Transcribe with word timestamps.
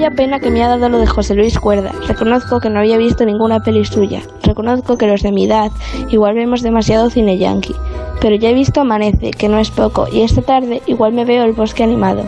Vaya 0.00 0.16
pena 0.16 0.40
que 0.40 0.50
me 0.50 0.64
ha 0.64 0.68
dado 0.68 0.88
lo 0.88 0.98
de 0.98 1.06
José 1.06 1.34
Luis 1.34 1.58
Cuerda. 1.58 1.92
Reconozco 2.08 2.58
que 2.58 2.70
no 2.70 2.78
había 2.78 2.96
visto 2.96 3.26
ninguna 3.26 3.60
peli 3.60 3.84
suya. 3.84 4.22
Reconozco 4.42 4.96
que 4.96 5.06
los 5.06 5.20
de 5.20 5.30
mi 5.30 5.44
edad 5.44 5.70
igual 6.08 6.36
vemos 6.36 6.62
demasiado 6.62 7.10
cine 7.10 7.36
yankee. 7.36 7.76
Pero 8.18 8.34
ya 8.36 8.48
he 8.48 8.54
visto 8.54 8.80
Amanece, 8.80 9.30
que 9.30 9.50
no 9.50 9.58
es 9.58 9.70
poco, 9.70 10.08
y 10.10 10.22
esta 10.22 10.40
tarde 10.40 10.80
igual 10.86 11.12
me 11.12 11.26
veo 11.26 11.44
el 11.44 11.52
bosque 11.52 11.82
animado. 11.82 12.24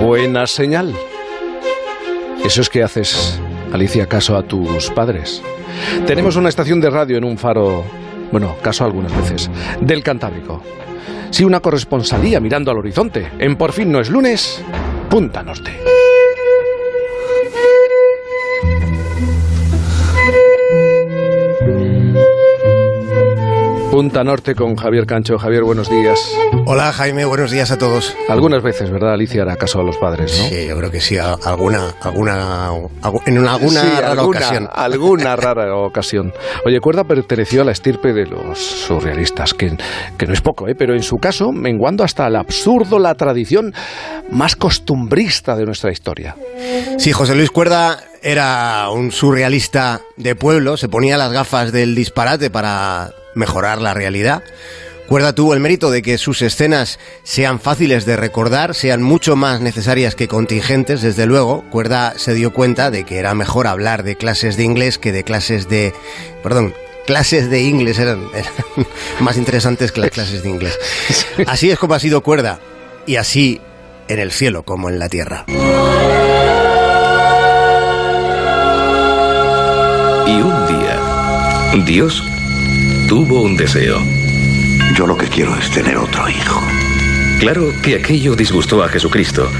Buena 0.00 0.46
señal. 0.46 0.94
Eso 2.44 2.60
es 2.60 2.68
que 2.68 2.84
haces, 2.84 3.40
Alicia, 3.72 4.06
caso 4.06 4.36
a 4.36 4.44
tus 4.44 4.90
padres. 4.90 5.42
Tenemos 6.06 6.36
una 6.36 6.48
estación 6.48 6.80
de 6.80 6.88
radio 6.88 7.16
en 7.16 7.24
un 7.24 7.36
faro, 7.36 7.82
bueno, 8.32 8.56
caso 8.62 8.84
algunas 8.84 9.14
veces, 9.16 9.50
del 9.80 10.02
Cantábrico. 10.02 10.62
Sí, 11.30 11.44
una 11.44 11.60
corresponsalía 11.60 12.40
mirando 12.40 12.70
al 12.70 12.78
horizonte. 12.78 13.30
En 13.38 13.56
Por 13.56 13.72
fin 13.72 13.92
no 13.92 14.00
es 14.00 14.10
lunes, 14.10 14.62
Punta 15.08 15.42
Norte. 15.42 15.91
Punta 23.92 24.24
Norte 24.24 24.54
con 24.54 24.74
Javier 24.74 25.04
Cancho. 25.04 25.36
Javier, 25.36 25.64
buenos 25.64 25.90
días. 25.90 26.18
Hola 26.64 26.94
Jaime, 26.94 27.26
buenos 27.26 27.50
días 27.50 27.70
a 27.72 27.76
todos. 27.76 28.16
Algunas 28.26 28.62
veces, 28.62 28.90
¿verdad, 28.90 29.12
Alicia, 29.12 29.42
hará 29.42 29.56
caso 29.56 29.80
a 29.80 29.82
los 29.82 29.98
padres, 29.98 30.34
¿no? 30.38 30.48
Sí, 30.48 30.66
yo 30.66 30.78
creo 30.78 30.90
que 30.90 31.02
sí, 31.02 31.18
alguna, 31.18 31.94
alguna, 32.00 32.70
en 33.26 33.46
alguna 33.46 34.00
rara 34.00 34.22
ocasión. 34.22 34.68
Alguna 34.72 35.36
rara 35.36 35.76
ocasión. 35.76 36.32
Oye, 36.64 36.80
Cuerda 36.80 37.04
perteneció 37.04 37.60
a 37.60 37.64
la 37.66 37.72
estirpe 37.72 38.14
de 38.14 38.24
los 38.24 38.58
surrealistas, 38.58 39.52
que, 39.52 39.76
que 40.16 40.26
no 40.26 40.32
es 40.32 40.40
poco, 40.40 40.68
¿eh? 40.68 40.74
pero 40.74 40.94
en 40.94 41.02
su 41.02 41.18
caso, 41.18 41.52
menguando 41.52 42.02
hasta 42.02 42.26
el 42.28 42.36
absurdo 42.36 42.98
la 42.98 43.14
tradición 43.14 43.74
más 44.30 44.56
costumbrista 44.56 45.54
de 45.54 45.66
nuestra 45.66 45.92
historia. 45.92 46.34
Sí, 46.96 47.12
José 47.12 47.34
Luis 47.34 47.50
Cuerda 47.50 47.98
era 48.22 48.88
un 48.88 49.12
surrealista 49.12 50.00
de 50.16 50.34
pueblo, 50.34 50.78
se 50.78 50.88
ponía 50.88 51.18
las 51.18 51.30
gafas 51.30 51.72
del 51.72 51.94
disparate 51.94 52.48
para 52.48 53.12
mejorar 53.34 53.80
la 53.80 53.94
realidad. 53.94 54.42
Cuerda 55.12 55.34
tuvo 55.34 55.52
el 55.52 55.60
mérito 55.60 55.90
de 55.90 56.00
que 56.00 56.16
sus 56.16 56.40
escenas 56.40 56.98
sean 57.22 57.60
fáciles 57.60 58.06
de 58.06 58.16
recordar, 58.16 58.74
sean 58.74 59.02
mucho 59.02 59.36
más 59.36 59.60
necesarias 59.60 60.14
que 60.14 60.28
contingentes, 60.28 61.02
desde 61.02 61.26
luego. 61.26 61.64
Cuerda 61.70 62.14
se 62.16 62.32
dio 62.34 62.52
cuenta 62.52 62.90
de 62.90 63.04
que 63.04 63.18
era 63.18 63.34
mejor 63.34 63.66
hablar 63.66 64.04
de 64.04 64.16
clases 64.16 64.56
de 64.56 64.64
inglés 64.64 64.98
que 64.98 65.12
de 65.12 65.22
clases 65.22 65.68
de... 65.68 65.92
Perdón, 66.42 66.72
clases 67.06 67.50
de 67.50 67.60
inglés 67.62 67.98
eran, 67.98 68.26
más 69.20 69.36
interesantes 69.36 69.92
que 69.92 70.00
las 70.00 70.10
clases 70.10 70.42
de 70.42 70.48
inglés. 70.48 70.78
Así 71.46 71.70
es 71.70 71.78
como 71.78 71.92
ha 71.92 72.00
sido 72.00 72.22
Cuerda, 72.22 72.60
y 73.04 73.16
así 73.16 73.60
en 74.08 74.18
el 74.18 74.32
cielo 74.32 74.62
como 74.62 74.88
en 74.88 74.98
la 74.98 75.08
tierra. 75.08 75.44
Y 80.26 80.40
un 80.40 80.66
día, 80.68 81.84
Dios 81.84 82.22
tuvo 83.08 83.42
un 83.42 83.56
deseo. 83.56 83.98
Yo 84.94 85.06
lo 85.06 85.16
que 85.16 85.26
quiero 85.26 85.56
es 85.56 85.70
tener 85.70 85.96
otro 85.96 86.28
hijo. 86.28 86.60
Claro 87.40 87.72
que 87.82 87.96
aquello 87.96 88.34
disgustó 88.34 88.82
a 88.82 88.88
Jesucristo. 88.88 89.50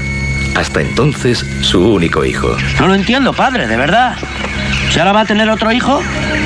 Hasta 0.55 0.81
entonces, 0.81 1.39
su 1.61 1.93
único 1.93 2.23
hijo. 2.23 2.55
No 2.79 2.87
lo 2.87 2.95
entiendo, 2.95 3.33
padre, 3.33 3.67
de 3.67 3.75
verdad. 3.75 4.15
Si 4.89 4.99
ahora 4.99 5.13
va 5.13 5.21
a 5.21 5.25
tener 5.25 5.49
otro 5.49 5.71
hijo, 5.71 6.01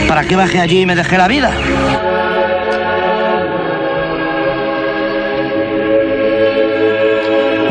¿para 0.08 0.24
qué 0.24 0.36
bajé 0.36 0.60
allí 0.60 0.82
y 0.82 0.86
me 0.86 0.96
dejé 0.96 1.18
la 1.18 1.28
vida? 1.28 1.52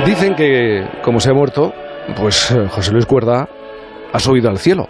Dicen 0.06 0.34
que, 0.34 0.86
como 1.02 1.18
se 1.20 1.30
ha 1.30 1.34
muerto, 1.34 1.74
pues 2.16 2.50
eh, 2.50 2.68
José 2.70 2.92
Luis 2.92 3.06
Cuerda 3.06 3.48
ha 4.12 4.18
subido 4.18 4.48
al 4.48 4.58
cielo. 4.58 4.88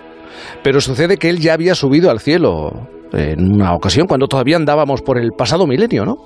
Pero 0.62 0.80
sucede 0.80 1.16
que 1.16 1.30
él 1.30 1.41
ya 1.41 1.54
había 1.54 1.74
subido 1.74 2.10
al 2.10 2.20
cielo 2.20 2.88
en 3.12 3.52
una 3.52 3.74
ocasión 3.74 4.06
cuando 4.06 4.26
todavía 4.26 4.56
andábamos 4.56 5.02
por 5.02 5.18
el 5.18 5.32
pasado 5.32 5.66
milenio, 5.66 6.04
¿no? 6.04 6.16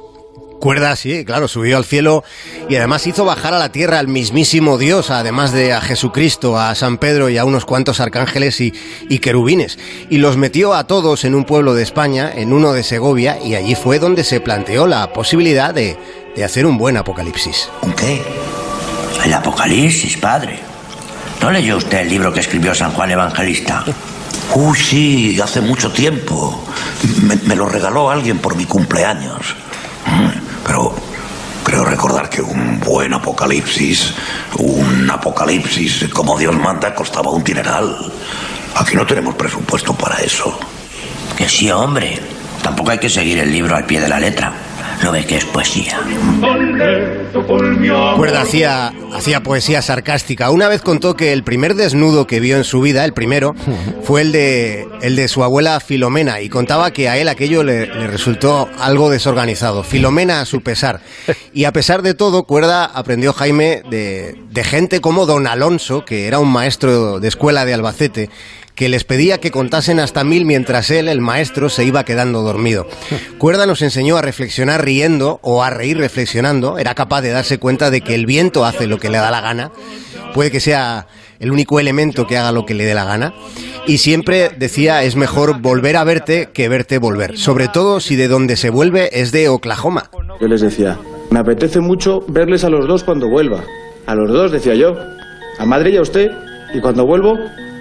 Cuerda, 0.61 0.95
sí, 0.95 1.25
claro, 1.25 1.49
subió 1.49 1.79
al 1.79 1.87
cielo 1.87 2.23
y 2.69 2.77
además 2.77 3.07
hizo 3.07 3.25
bajar 3.25 3.55
a 3.55 3.59
la 3.59 3.73
tierra 3.73 3.99
al 3.99 4.09
mismísimo 4.09 4.77
Dios, 4.77 5.11
además 5.11 5.53
de 5.53 5.73
a 5.73 5.81
Jesucristo, 5.81 6.59
a 6.59 6.75
San 6.75 6.99
Pedro 6.99 7.31
y 7.31 7.39
a 7.39 7.47
unos 7.47 7.65
cuantos 7.65 7.99
arcángeles 7.99 8.61
y, 8.61 8.73
querubines. 9.21 9.79
Y 10.11 10.19
los 10.19 10.37
metió 10.37 10.75
a 10.75 10.85
todos 10.85 11.25
en 11.25 11.35
un 11.35 11.45
pueblo 11.45 11.73
de 11.73 11.83
España, 11.83 12.31
en 12.35 12.53
uno 12.53 12.75
de 12.75 12.83
Segovia, 12.83 13.39
y 13.43 13.55
allí 13.55 13.75
fue 13.75 13.99
donde 13.99 14.23
se 14.23 14.41
planteó 14.41 14.87
la 14.87 15.15
posibilidad 15.15 15.73
de, 15.73 15.97
de 16.37 16.45
hacer 16.45 16.67
un 16.67 16.77
buen 16.77 16.99
apocalipsis. 16.99 17.71
¿Un 17.81 17.95
qué? 17.95 18.21
El 19.25 19.33
apocalipsis, 19.33 20.19
padre. 20.19 20.59
¿No 21.41 21.51
leyó 21.51 21.79
usted 21.79 22.01
el 22.01 22.11
libro 22.11 22.31
que 22.35 22.41
escribió 22.41 22.75
San 22.75 22.93
Juan 22.93 23.11
Evangelista? 23.11 23.83
Uy, 24.55 24.79
sí, 24.79 25.41
hace 25.41 25.61
mucho 25.61 25.93
tiempo. 25.93 26.65
Me, 27.45 27.55
lo 27.55 27.67
regaló 27.67 28.11
alguien 28.11 28.39
por 28.39 28.57
mi 28.57 28.65
cumpleaños. 28.65 29.55
Mm, 30.07 30.67
pero 30.67 30.95
creo 31.63 31.85
recordar 31.85 32.29
que 32.29 32.43
un 32.43 32.81
buen 32.81 33.15
apocalipsis, 33.15 34.15
un 34.59 35.09
apocalipsis 35.09 36.09
como 36.13 36.37
Dios 36.37 36.57
manda, 36.57 36.95
costaba 36.95 37.31
un 37.31 37.45
dineral. 37.45 37.97
Aquí 38.75 38.97
no 38.97 39.07
tenemos 39.07 39.35
presupuesto 39.37 39.95
para 39.95 40.17
eso. 40.17 40.59
Que 41.37 41.49
sí, 41.49 41.71
hombre. 41.71 42.19
Tampoco 42.63 42.91
hay 42.91 42.99
que 42.99 43.09
seguir 43.09 43.39
el 43.39 43.51
libro 43.51 43.77
al 43.77 43.87
pie 43.87 44.01
de 44.01 44.09
la 44.09 44.19
letra. 44.19 44.53
¿No 45.03 45.13
ve 45.13 45.25
que 45.25 45.37
es 45.37 45.45
poesía? 45.47 45.99
Cuerda 48.17 48.43
hacía, 48.43 48.93
hacía 49.15 49.43
poesía 49.43 49.81
sarcástica. 49.81 50.51
Una 50.51 50.69
vez 50.69 50.83
contó 50.83 51.17
que 51.17 51.33
el 51.33 51.43
primer 51.43 51.75
desnudo 51.75 52.27
que 52.27 52.39
vio 52.41 52.57
en 52.57 52.65
su 52.65 52.81
vida, 52.81 53.05
el 53.05 53.15
primero, 53.15 53.55
fue 54.03 54.23
el 54.23 54.33
de, 54.33 54.87
el 55.01 55.17
de 55.17 55.29
su 55.29 55.43
abuela 55.43 55.81
Filomena 55.81 56.41
y 56.41 56.49
contaba 56.49 56.91
que 56.91 57.09
a 57.09 57.17
él 57.17 57.29
aquello 57.29 57.63
le, 57.63 57.87
resultó 57.87 58.69
algo 58.79 59.11
desorganizado. 59.11 59.85
Filomena 59.85 60.41
a 60.41 60.45
su 60.45 60.63
pesar. 60.63 61.01
Y 61.53 61.65
a 61.65 61.73
pesar 61.73 62.03
de 62.03 62.15
todo, 62.15 62.45
Cuerda 62.45 62.85
aprendió 62.85 63.33
Jaime 63.33 63.83
de, 63.91 64.41
de 64.51 64.65
gente 64.65 65.01
como 65.01 65.27
don 65.27 65.49
Alonso, 65.49 66.05
que 66.05 66.29
era 66.29 66.39
un 66.39 66.49
maestro 66.49 67.19
de 67.19 67.27
escuela 67.27 67.65
de 67.65 67.75
Albacete, 67.75 68.31
que 68.81 68.89
les 68.89 69.05
pedía 69.05 69.37
que 69.37 69.51
contasen 69.51 70.01
hasta 70.01 70.25
mil 70.25 70.47
mientras 70.47 70.91
él, 70.91 71.09
el 71.09 71.21
maestro, 71.21 71.69
se 71.69 71.85
iba 71.85 72.03
quedando 72.07 72.41
dormido. 72.41 72.87
Cuerda 73.37 73.67
nos 73.67 73.83
enseñó 73.83 74.17
a 74.17 74.23
reflexionar 74.23 74.83
riendo 74.83 75.39
o 75.43 75.63
a 75.63 75.69
reír 75.69 75.99
reflexionando. 75.99 76.79
Era 76.79 76.95
capaz 76.95 77.21
de 77.21 77.29
darse 77.29 77.59
cuenta 77.59 77.91
de 77.91 78.01
que 78.01 78.15
el 78.15 78.25
viento 78.25 78.65
hace 78.65 78.87
lo 78.87 78.99
que 78.99 79.11
le 79.11 79.19
da 79.19 79.31
la 79.31 79.43
gana. 79.43 79.71
Puede 80.33 80.51
que 80.51 80.61
sea 80.61 81.09
el 81.41 81.53
único 81.53 81.79
elemento 81.79 82.27
que 82.27 82.39
haga 82.39 82.53
lo 82.53 82.65
que 82.65 82.73
le 82.73 82.87
dé 82.87 82.95
la 82.95 83.05
gana. 83.05 83.35
Y 83.87 83.99
siempre 83.99 84.49
decía, 84.57 85.03
es 85.03 85.15
mejor 85.15 85.61
volver 85.61 85.99
a 85.99 86.05
verte 86.05 86.49
que 86.51 86.71
verte 86.71 86.97
volver. 86.97 87.37
Sobre 87.37 87.69
todo 87.69 88.01
si 88.01 88.17
de 88.17 88.29
donde 88.29 88.57
se 88.57 88.71
vuelve 88.71 89.11
es 89.13 89.31
de 89.31 89.51
Oklahoma. 89.51 90.09
Yo 90.41 90.49
les 90.49 90.63
decía, 90.63 90.99
me 91.29 91.41
apetece 91.41 91.81
mucho 91.81 92.25
verles 92.29 92.65
a 92.65 92.71
los 92.71 92.89
dos 92.89 93.05
cuando 93.05 93.29
vuelva. 93.29 93.63
A 94.07 94.15
los 94.15 94.31
dos, 94.31 94.51
decía 94.51 94.75
yo. 94.75 94.97
A 95.59 95.67
madre 95.67 95.91
y 95.91 95.99
a 95.99 96.01
usted. 96.01 96.31
Y 96.73 96.81
cuando 96.81 97.05
vuelvo, 97.05 97.37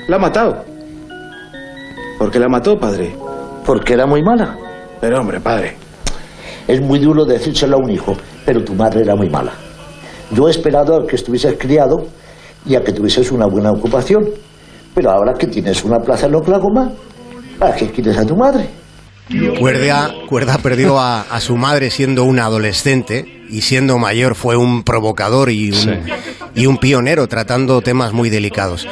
la 0.10 0.18
ha 0.18 0.20
matado. 0.20 0.69
¿Por 2.20 2.30
qué 2.30 2.38
la 2.38 2.50
mató, 2.50 2.78
padre? 2.78 3.16
Porque 3.66 3.94
era 3.94 4.06
muy 4.06 4.22
mala. 4.22 4.58
Pero 5.00 5.22
hombre, 5.22 5.40
padre. 5.40 5.78
Es 6.68 6.82
muy 6.82 7.00
duro 7.00 7.24
decírselo 7.24 7.78
a 7.78 7.80
un 7.80 7.90
hijo, 7.90 8.14
pero 8.46 8.62
tu 8.62 8.76
madre 8.76 9.04
era 9.04 9.16
muy 9.16 9.30
mala. 9.30 9.54
Yo 10.32 10.50
he 10.50 10.52
esperado 10.52 10.98
a 10.98 11.08
que 11.08 11.16
estuvieses 11.16 11.56
criado 11.58 12.08
y 12.66 12.76
a 12.76 12.84
que 12.84 12.92
tuvieses 12.92 13.32
una 13.32 13.48
buena 13.48 13.72
ocupación. 13.72 14.26
Pero 14.94 15.12
ahora 15.12 15.34
que 15.34 15.48
tienes 15.48 15.86
una 15.86 16.00
plaza 16.00 16.28
en 16.28 16.36
Oklahoma, 16.36 16.92
¿para 17.58 17.74
qué 17.74 17.90
quieres 17.90 18.18
a 18.18 18.26
tu 18.26 18.36
madre? 18.36 18.68
Cuerda, 19.58 20.14
Cuerda 20.28 20.58
perdió 20.58 21.00
a, 21.00 21.40
su 21.40 21.56
madre 21.56 21.90
siendo 21.90 22.26
un 22.26 22.40
adolescente 22.40 23.46
y 23.50 23.62
siendo 23.62 23.98
mayor 23.98 24.36
fue 24.36 24.58
un 24.58 24.84
provocador 24.84 25.52
y 25.52 25.72
un, 25.72 26.04
y 26.54 26.66
un 26.66 26.78
pionero 26.78 27.28
tratando 27.28 27.82
temas 27.82 28.12
muy 28.12 28.30
delicados. 28.30 28.88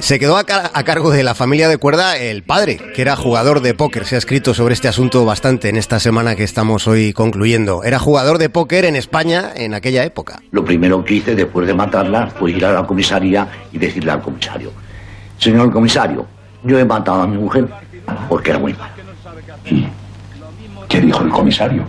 Se 0.00 0.18
quedó 0.18 0.38
a, 0.38 0.44
cargo 0.44 1.10
de 1.10 1.22
la 1.22 1.34
familia 1.34 1.68
de 1.68 1.76
cuerda 1.76 2.16
el 2.16 2.42
padre, 2.42 2.78
que 2.94 3.02
era 3.02 3.16
jugador 3.16 3.60
de 3.60 3.74
póker. 3.74 4.06
Se 4.06 4.14
ha 4.14 4.18
escrito 4.18 4.54
sobre 4.54 4.72
este 4.72 4.88
asunto 4.88 5.26
bastante 5.26 5.68
en 5.68 5.76
esta 5.76 6.00
semana 6.00 6.34
que 6.34 6.42
estamos 6.42 6.88
hoy 6.88 7.12
concluyendo. 7.12 7.84
Era 7.84 7.98
jugador 7.98 8.38
de 8.38 8.48
póker 8.48 8.86
en 8.86 8.96
España 8.96 9.50
en 9.54 9.74
aquella 9.74 10.02
época. 10.04 10.40
Lo 10.52 10.64
primero 10.64 11.04
que 11.04 11.14
hice 11.14 11.34
después 11.34 11.66
de 11.66 11.74
matarla 11.74 12.28
fue 12.28 12.52
ir 12.52 12.64
a 12.64 12.72
la 12.72 12.86
comisaría 12.86 13.46
y 13.72 13.78
decirle 13.78 14.10
al 14.10 14.22
comisario, 14.22 14.72
señor 15.36 15.70
comisario, 15.70 16.26
yo 16.64 16.78
he 16.78 16.84
matado 16.84 17.22
a 17.22 17.26
mi 17.26 17.36
mujer 17.36 17.68
porque 18.28 18.50
era 18.50 18.58
muy 18.58 18.72
mala. 18.72 18.94
¿Y 19.66 19.86
qué 20.88 21.00
dijo 21.02 21.22
el 21.22 21.30
comisario? 21.30 21.84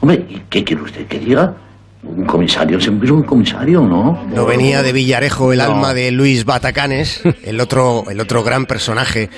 Hombre, 0.00 0.26
¿qué 0.48 0.64
quiere 0.64 0.82
usted 0.82 1.06
que 1.06 1.18
diga? 1.18 1.54
Un 2.02 2.24
comisario 2.26 2.80
siempre 2.80 3.06
es 3.06 3.12
un 3.12 3.24
comisario, 3.24 3.80
¿no? 3.82 4.24
No 4.28 4.46
venía 4.46 4.82
de 4.82 4.92
Villarejo 4.92 5.52
el 5.52 5.60
alma 5.60 5.94
de 5.94 6.10
Luis 6.12 6.44
Batacanes, 6.44 7.22
el 7.42 7.60
otro, 7.60 8.04
el 8.08 8.20
otro 8.20 8.44
gran 8.44 8.66
personaje 8.66 9.30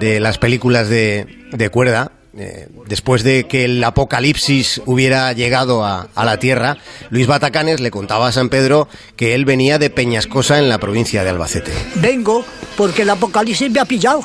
de 0.00 0.18
las 0.20 0.38
películas 0.38 0.88
de, 0.88 1.26
de 1.52 1.68
cuerda. 1.68 2.12
eh, 2.38 2.68
después 2.86 3.22
de 3.22 3.46
que 3.46 3.64
el 3.66 3.82
apocalipsis 3.84 4.80
hubiera 4.86 5.32
llegado 5.34 5.84
a, 5.84 6.08
a, 6.14 6.24
la 6.24 6.38
tierra, 6.38 6.78
Luis 7.10 7.26
Batacanes 7.26 7.80
le 7.80 7.90
contaba 7.90 8.28
a 8.28 8.32
San 8.32 8.48
Pedro 8.48 8.88
que 9.16 9.34
él 9.34 9.44
venía 9.44 9.78
de 9.78 9.90
Peñascosa 9.90 10.58
en 10.58 10.68
la 10.70 10.78
provincia 10.78 11.22
de 11.22 11.30
Albacete. 11.30 11.72
Vengo 11.96 12.44
porque 12.78 13.02
el 13.02 13.10
apocalipsis 13.10 13.70
me 13.70 13.80
ha 13.80 13.84
pillado. 13.84 14.20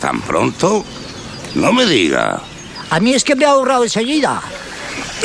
¿Tan 0.00 0.20
pronto? 0.20 0.84
No 1.56 1.72
me 1.72 1.84
diga. 1.86 2.40
A 2.90 3.00
mí 3.00 3.12
es 3.14 3.24
que 3.24 3.34
me 3.34 3.44
ha 3.44 3.50
ahorrado 3.50 3.84
enseguida. 3.84 4.40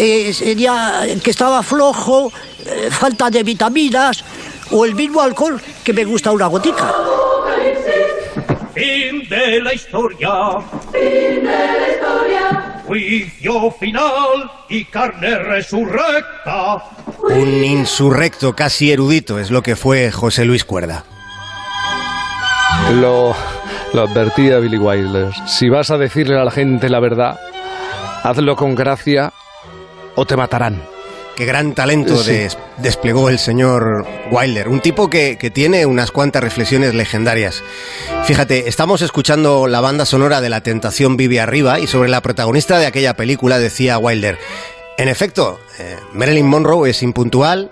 Eh, 0.01 0.33
sería 0.33 1.01
que 1.21 1.29
estaba 1.29 1.61
flojo, 1.61 2.31
eh, 2.65 2.89
falta 2.89 3.29
de 3.29 3.43
vitaminas 3.43 4.23
o 4.71 4.85
el 4.85 4.95
mismo 4.95 5.19
alcohol 5.19 5.61
que 5.83 5.91
me 5.91 6.05
gusta 6.05 6.31
una 6.31 6.47
gotica. 6.47 6.93
Fin 8.73 9.27
de 9.27 9.59
la 9.59 9.73
historia. 9.73 10.29
Fin 10.93 11.43
de 11.43 11.43
la 11.43 11.89
historia. 11.91 12.81
Juicio 12.87 13.71
final 13.71 14.49
y 14.69 14.85
carne 14.85 15.37
resurrecta. 15.37 16.81
Un 17.21 17.61
insurrecto 17.65 18.55
casi 18.55 18.93
erudito 18.93 19.37
es 19.37 19.51
lo 19.51 19.61
que 19.61 19.75
fue 19.75 20.13
José 20.13 20.45
Luis 20.45 20.63
Cuerda. 20.63 21.03
Lo, 23.01 23.35
lo 23.91 24.01
advertía 24.01 24.59
Billy 24.59 24.77
Wilder. 24.77 25.33
Si 25.45 25.67
vas 25.67 25.91
a 25.91 25.97
decirle 25.97 26.37
a 26.37 26.45
la 26.45 26.51
gente 26.51 26.87
la 26.87 27.01
verdad, 27.01 27.37
hazlo 28.23 28.55
con 28.55 28.75
gracia 28.75 29.33
o 30.19 30.25
te 30.25 30.35
matarán. 30.35 30.81
Qué 31.35 31.45
gran 31.45 31.73
talento 31.73 32.17
sí. 32.17 32.31
des, 32.31 32.57
desplegó 32.77 33.29
el 33.29 33.39
señor 33.39 34.05
Wilder, 34.29 34.67
un 34.67 34.81
tipo 34.81 35.09
que, 35.09 35.37
que, 35.39 35.49
tiene 35.49 35.85
unas 35.85 36.11
cuantas 36.11 36.43
reflexiones 36.43 36.93
legendarias. 36.93 37.63
Fíjate, 38.25 38.67
estamos 38.67 39.01
escuchando 39.01 39.67
la 39.67 39.79
banda 39.79 40.05
sonora 40.05 40.41
de 40.41 40.49
La 40.49 40.61
Tentación 40.61 41.15
vive 41.15 41.39
arriba 41.39 41.79
y 41.79 41.87
sobre 41.87 42.09
la 42.09 42.19
protagonista 42.19 42.77
de 42.77 42.87
aquella 42.87 43.15
película 43.15 43.57
decía 43.57 43.97
Wilder, 43.97 44.37
en 44.97 45.07
efecto, 45.07 45.61
eh, 45.79 45.95
Marilyn 46.11 46.45
Monroe 46.45 46.89
es 46.89 47.01
impuntual, 47.03 47.71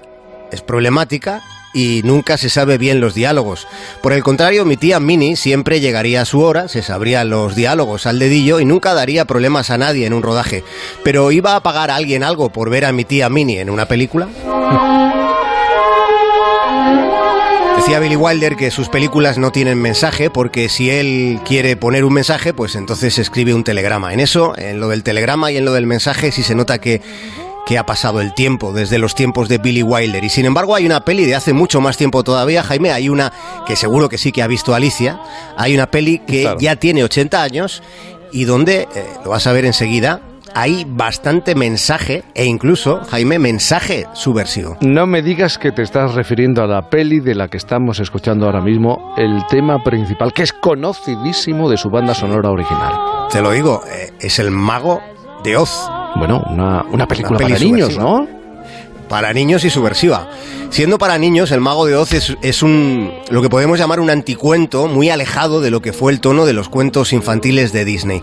es 0.49 0.61
problemática 0.61 1.43
y 1.77 2.01
nunca 2.03 2.37
se 2.37 2.49
sabe 2.49 2.79
bien 2.79 2.99
los 2.99 3.13
diálogos. 3.13 3.67
Por 4.01 4.11
el 4.11 4.23
contrario, 4.23 4.65
mi 4.65 4.77
tía 4.77 4.99
Minnie 4.99 5.35
siempre 5.35 5.79
llegaría 5.79 6.21
a 6.21 6.25
su 6.25 6.41
hora, 6.41 6.67
se 6.67 6.81
sabría 6.81 7.23
los 7.23 7.55
diálogos 7.55 8.07
al 8.07 8.17
dedillo 8.17 8.59
y 8.59 8.65
nunca 8.65 8.95
daría 8.95 9.25
problemas 9.25 9.69
a 9.69 9.77
nadie 9.77 10.07
en 10.07 10.13
un 10.13 10.23
rodaje. 10.23 10.63
Pero 11.03 11.31
¿iba 11.31 11.55
a 11.55 11.61
pagar 11.61 11.91
a 11.91 11.95
alguien 11.95 12.23
algo 12.23 12.49
por 12.49 12.71
ver 12.71 12.83
a 12.83 12.91
mi 12.91 13.05
tía 13.05 13.29
Minnie 13.29 13.61
en 13.61 13.69
una 13.69 13.85
película? 13.87 14.27
Decía 17.77 17.99
Billy 17.99 18.15
Wilder 18.15 18.55
que 18.55 18.71
sus 18.71 18.89
películas 18.89 19.37
no 19.37 19.51
tienen 19.51 19.79
mensaje 19.79 20.31
porque 20.31 20.69
si 20.69 20.89
él 20.89 21.39
quiere 21.45 21.77
poner 21.77 22.05
un 22.05 22.13
mensaje, 22.13 22.55
pues 22.55 22.75
entonces 22.75 23.19
escribe 23.19 23.53
un 23.53 23.63
telegrama. 23.63 24.13
En 24.13 24.19
eso, 24.19 24.57
en 24.57 24.79
lo 24.79 24.87
del 24.87 25.03
telegrama 25.03 25.51
y 25.51 25.57
en 25.57 25.65
lo 25.65 25.73
del 25.73 25.85
mensaje, 25.85 26.31
sí 26.31 26.41
se 26.41 26.55
nota 26.55 26.79
que 26.79 27.01
que 27.67 27.77
ha 27.77 27.85
pasado 27.85 28.21
el 28.21 28.33
tiempo, 28.33 28.71
desde 28.71 28.97
los 28.97 29.13
tiempos 29.13 29.49
de 29.49 29.57
Billy 29.57 29.83
Wilder. 29.83 30.23
Y 30.23 30.29
sin 30.29 30.45
embargo 30.45 30.73
hay 30.73 30.85
una 30.85 31.01
peli 31.01 31.25
de 31.25 31.35
hace 31.35 31.51
mucho 31.51 31.81
más 31.81 31.97
tiempo 31.97 32.23
todavía, 32.23 32.63
Jaime, 32.63 32.91
hay 32.91 33.09
una 33.09 33.33
que 33.65 33.75
seguro 33.75 34.07
que 34.07 34.17
sí 34.17 34.31
que 34.31 34.41
ha 34.41 34.47
visto 34.47 34.73
Alicia, 34.73 35.19
hay 35.57 35.75
una 35.75 35.87
peli 35.87 36.19
que 36.19 36.43
claro. 36.43 36.59
ya 36.61 36.77
tiene 36.77 37.03
80 37.03 37.43
años 37.43 37.83
y 38.31 38.45
donde, 38.45 38.87
eh, 38.95 39.05
lo 39.25 39.31
vas 39.31 39.47
a 39.47 39.51
ver 39.51 39.65
enseguida, 39.65 40.21
hay 40.55 40.85
bastante 40.87 41.55
mensaje 41.55 42.23
e 42.33 42.45
incluso, 42.45 43.01
Jaime, 43.11 43.37
mensaje 43.37 44.05
subversivo. 44.13 44.77
No 44.79 45.05
me 45.05 45.21
digas 45.21 45.57
que 45.57 45.73
te 45.73 45.81
estás 45.81 46.15
refiriendo 46.15 46.63
a 46.63 46.67
la 46.67 46.89
peli 46.89 47.19
de 47.19 47.35
la 47.35 47.49
que 47.49 47.57
estamos 47.57 47.99
escuchando 47.99 48.45
ahora 48.45 48.61
mismo, 48.61 49.13
el 49.17 49.45
tema 49.49 49.83
principal, 49.83 50.31
que 50.31 50.43
es 50.43 50.53
conocidísimo 50.53 51.69
de 51.69 51.75
su 51.75 51.89
banda 51.89 52.15
sonora 52.15 52.49
original. 52.49 52.93
Te 53.29 53.41
lo 53.41 53.51
digo, 53.51 53.83
eh, 53.91 54.13
es 54.21 54.39
el 54.39 54.51
mago 54.51 55.01
de 55.43 55.57
Oz. 55.57 55.89
Bueno, 56.17 56.43
una, 56.49 56.83
una 56.83 57.07
película 57.07 57.37
una 57.37 57.47
para 57.47 57.59
niños, 57.59 57.97
¿no? 57.97 58.27
Para 59.07 59.33
niños 59.33 59.63
y 59.63 59.69
subversiva. 59.69 60.27
Siendo 60.69 60.97
para 60.97 61.17
niños, 61.17 61.51
El 61.51 61.61
Mago 61.61 61.85
de 61.85 61.95
Oz 61.95 62.11
es, 62.13 62.63
un 62.63 63.11
lo 63.29 63.41
que 63.41 63.49
podemos 63.49 63.79
llamar 63.79 63.99
un 63.99 64.09
anticuento 64.09 64.87
muy 64.87 65.09
alejado 65.09 65.61
de 65.61 65.71
lo 65.71 65.81
que 65.81 65.93
fue 65.93 66.11
el 66.11 66.19
tono 66.19 66.45
de 66.45 66.53
los 66.53 66.69
cuentos 66.69 67.13
infantiles 67.13 67.71
de 67.73 67.85
Disney. 67.85 68.21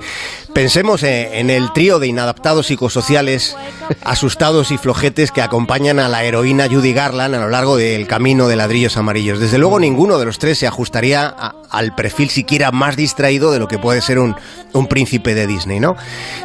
Pensemos 0.52 1.02
en 1.02 1.50
el 1.50 1.72
trío 1.72 1.98
de 1.98 2.06
inadaptados 2.06 2.68
psicosociales, 2.68 3.56
asustados 4.04 4.70
y 4.70 4.78
flojetes 4.78 5.32
que 5.32 5.42
acompañan 5.42 5.98
a 5.98 6.08
la 6.08 6.22
heroína 6.22 6.68
Judy 6.68 6.92
Garland 6.92 7.34
a 7.34 7.40
lo 7.40 7.48
largo 7.48 7.76
del 7.76 8.06
camino 8.06 8.46
de 8.46 8.54
ladrillos 8.54 8.96
amarillos. 8.96 9.40
Desde 9.40 9.58
luego 9.58 9.80
ninguno 9.80 10.18
de 10.18 10.26
los 10.26 10.38
tres 10.38 10.58
se 10.58 10.68
ajustaría 10.68 11.26
al 11.70 11.94
perfil 11.96 12.30
siquiera 12.30 12.70
más 12.70 12.96
distraído 12.96 13.50
de 13.50 13.58
lo 13.58 13.66
que 13.66 13.78
puede 13.78 14.00
ser 14.00 14.20
un, 14.20 14.36
príncipe 14.88 15.34
de 15.34 15.46
Disney, 15.46 15.80
¿no? 15.80 15.96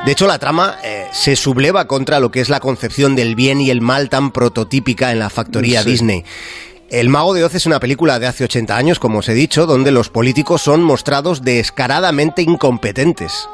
De 0.06 0.12
hecho, 0.12 0.26
la 0.26 0.40
trama 0.40 0.78
eh, 0.84 1.08
se 1.12 1.36
subleva 1.36 1.86
contra 1.86 2.20
lo 2.20 2.32
que 2.32 2.42
es 2.42 2.50
la 2.50 2.60
concepción 2.60 3.16
del 3.16 3.36
bien 3.36 3.60
y 3.60 3.70
el 3.70 3.82
mal 3.82 4.10
tan 4.10 4.32
prototípica 4.32 5.12
en 5.12 5.20
la 5.20 5.30
factoría. 5.30 5.84
Disney. 5.90 6.24
El 6.90 7.10
Mago 7.10 7.34
de 7.34 7.44
Oz 7.44 7.54
es 7.54 7.66
una 7.68 7.80
película 7.80 8.18
de 8.18 8.26
hace 8.26 8.44
80 8.44 8.76
años, 8.76 9.00
como 9.00 9.20
os 9.20 9.30
he 9.30 9.34
dicho, 9.34 9.68
donde 9.68 9.92
los 9.92 10.10
políticos 10.10 10.62
son 10.62 10.82
mostrados 10.82 11.44
descaradamente 11.44 12.42
incompetentes. 12.42 13.48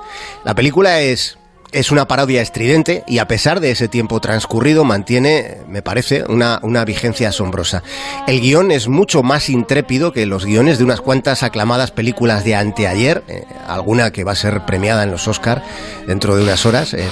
La 0.46 0.56
película 0.56 1.02
es 1.02 1.38
es 1.76 1.92
una 1.92 2.08
parodia 2.08 2.42
estridente 2.42 3.04
y 3.06 3.18
a 3.18 3.28
pesar 3.28 3.60
de 3.60 3.70
ese 3.70 3.90
tiempo 3.90 4.22
transcurrido 4.22 4.86
mantiene, 4.86 5.58
me 5.68 5.82
parece, 5.82 6.24
una, 6.30 6.60
una 6.64 6.86
vigencia 6.86 7.30
asombrosa. 7.30 7.84
El 8.28 8.40
guion 8.40 8.72
es 8.72 8.88
mucho 8.88 9.24
más 9.24 9.50
intrépido 9.50 10.14
que 10.14 10.26
los 10.26 10.46
guiones 10.46 10.78
de 10.78 10.86
unas 10.86 11.02
cuantas 11.02 11.44
aclamadas 11.44 11.92
películas 11.92 12.46
de 12.46 12.56
anteayer, 12.56 13.24
eh, 13.28 13.44
alguna 13.68 14.12
que 14.12 14.24
va 14.24 14.32
a 14.32 14.36
ser 14.36 14.66
premiada 14.66 15.04
en 15.04 15.12
los 15.12 15.28
Oscar 15.28 15.64
dentro 16.08 16.38
de 16.38 16.44
unas 16.44 16.66
horas. 16.66 16.94
Eh, 16.94 17.10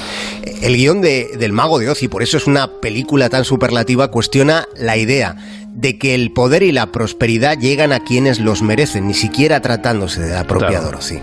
el 0.62 0.78
guion 0.78 1.02
de, 1.02 1.32
del 1.38 1.52
Mago 1.52 1.78
de 1.78 1.90
Oz, 1.90 2.02
y 2.02 2.08
por 2.08 2.24
eso 2.24 2.38
es 2.38 2.48
una 2.48 2.80
película 2.80 3.30
tan 3.30 3.44
superlativa, 3.44 4.12
cuestiona 4.12 4.66
la 4.78 4.96
idea 4.96 5.36
de 5.74 5.98
que 5.98 6.16
el 6.16 6.32
poder 6.32 6.64
y 6.64 6.72
la 6.72 6.86
prosperidad 6.86 7.58
llegan 7.58 7.92
a 7.92 8.00
quienes 8.06 8.40
los 8.40 8.62
merecen, 8.62 9.08
ni 9.08 9.14
siquiera 9.14 9.60
tratándose 9.60 10.22
de 10.22 10.34
la 10.34 10.46
propia 10.46 10.80
claro. 10.80 10.86
Dorothy. 10.86 11.20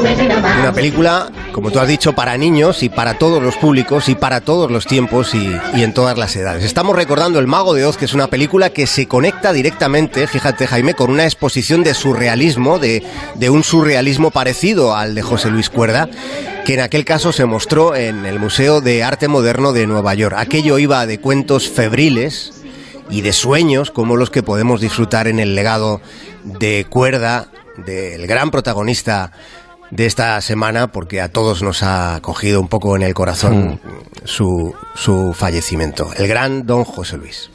Una 0.00 0.72
película, 0.72 1.30
como 1.52 1.70
tú 1.70 1.78
has 1.78 1.88
dicho, 1.88 2.14
para 2.14 2.36
niños 2.38 2.82
y 2.82 2.88
para 2.88 3.18
todos 3.18 3.42
los 3.42 3.56
públicos 3.56 4.08
y 4.08 4.14
para 4.14 4.40
todos 4.40 4.70
los 4.70 4.86
tiempos 4.86 5.34
y, 5.34 5.54
en 5.74 5.92
todas 5.92 6.16
las 6.16 6.34
edades. 6.36 6.64
Estamos 6.64 6.96
recordando 6.96 7.38
El 7.38 7.46
Mago 7.46 7.74
de 7.74 7.84
Oz, 7.84 7.96
que 7.96 8.06
es 8.06 8.14
una 8.14 8.28
película 8.28 8.70
que 8.70 8.86
se 8.86 9.06
conecta 9.06 9.52
directamente, 9.52 10.26
fíjate 10.26 10.66
Jaime, 10.66 10.94
con 10.94 11.10
una 11.10 11.24
exposición 11.24 11.82
de 11.82 11.94
surrealismo, 11.94 12.78
de, 12.78 13.02
de 13.34 13.50
un 13.50 13.62
surrealismo 13.62 14.30
parecido 14.30 14.96
al 14.96 15.14
de 15.14 15.22
José 15.22 15.50
Luis 15.50 15.68
Cuerda, 15.68 16.08
que 16.64 16.74
en 16.74 16.80
aquel 16.80 17.04
caso 17.04 17.32
se 17.32 17.44
mostró 17.44 17.94
en 17.94 18.24
el 18.24 18.38
Museo 18.38 18.80
de 18.80 19.04
Arte 19.04 19.28
Moderno 19.28 19.72
de 19.72 19.86
Nueva 19.86 20.14
York. 20.14 20.34
Aquello 20.38 20.78
iba 20.78 21.04
de 21.06 21.20
cuentos 21.20 21.68
febriles 21.68 22.52
y 23.10 23.20
de 23.20 23.32
sueños 23.32 23.90
como 23.90 24.16
los 24.16 24.30
que 24.30 24.42
podemos 24.42 24.80
disfrutar 24.80 25.28
en 25.28 25.40
el 25.40 25.54
legado 25.54 26.00
de 26.44 26.86
Cuerda 26.88 27.48
del 27.76 28.26
gran 28.26 28.50
protagonista 28.50 29.32
de 29.90 30.06
esta 30.06 30.40
semana, 30.40 30.92
porque 30.92 31.20
a 31.20 31.28
todos 31.28 31.62
nos 31.62 31.82
ha 31.82 32.20
cogido 32.22 32.60
un 32.60 32.68
poco 32.68 32.96
en 32.96 33.02
el 33.02 33.14
corazón 33.14 33.80
mm. 33.82 33.90
su, 34.24 34.74
su 34.94 35.32
fallecimiento, 35.34 36.10
el 36.16 36.28
gran 36.28 36.66
don 36.66 36.84
José 36.84 37.16
Luis. 37.16 37.50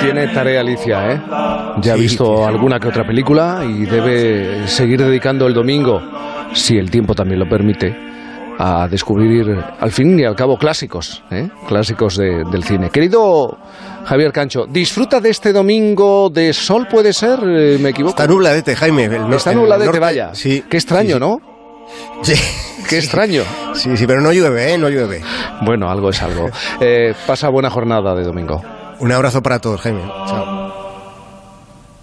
Tiene 0.00 0.28
tarea 0.28 0.60
Alicia, 0.60 1.12
¿eh? 1.12 1.20
Ya 1.80 1.94
ha 1.94 1.96
visto 1.96 2.46
alguna 2.46 2.78
que 2.78 2.88
otra 2.88 3.04
película 3.04 3.62
y 3.64 3.86
debe 3.86 4.68
seguir 4.68 5.00
dedicando 5.00 5.46
el 5.46 5.54
domingo, 5.54 6.00
si 6.52 6.76
el 6.78 6.90
tiempo 6.90 7.14
también 7.14 7.40
lo 7.40 7.48
permite, 7.48 8.13
a 8.58 8.88
descubrir 8.88 9.46
al 9.80 9.90
fin 9.90 10.18
y 10.18 10.24
al 10.24 10.34
cabo 10.34 10.56
clásicos, 10.56 11.22
¿eh? 11.30 11.48
clásicos 11.66 12.16
de, 12.16 12.44
del 12.50 12.64
cine. 12.64 12.90
Querido 12.90 13.56
Javier 14.04 14.32
Cancho, 14.32 14.66
disfruta 14.68 15.20
de 15.20 15.30
este 15.30 15.52
domingo 15.52 16.30
de 16.30 16.52
sol, 16.52 16.86
¿puede 16.90 17.12
ser? 17.12 17.40
Eh, 17.44 17.78
¿Me 17.80 17.90
equivoco? 17.90 18.10
Está 18.10 18.26
nubladete, 18.26 18.76
Jaime. 18.76 19.04
El, 19.04 19.32
Está 19.32 19.52
nubladete, 19.52 19.86
norte, 19.86 20.00
vaya. 20.00 20.34
Sí. 20.34 20.64
Qué 20.68 20.76
extraño, 20.76 21.06
sí, 21.06 21.12
sí. 21.14 21.20
¿no? 21.20 21.38
Sí. 22.22 22.34
Qué 22.88 22.98
extraño. 22.98 23.42
Sí, 23.74 23.96
sí, 23.96 24.06
pero 24.06 24.20
no 24.20 24.32
llueve, 24.32 24.72
¿eh? 24.74 24.78
No 24.78 24.88
llueve. 24.88 25.22
Bueno, 25.62 25.90
algo 25.90 26.10
es 26.10 26.22
algo. 26.22 26.48
Eh, 26.80 27.14
pasa 27.26 27.48
buena 27.48 27.70
jornada 27.70 28.14
de 28.14 28.24
domingo. 28.24 28.62
Un 29.00 29.10
abrazo 29.12 29.42
para 29.42 29.58
todos, 29.58 29.80
Jaime. 29.80 30.02
Chao. 30.26 30.63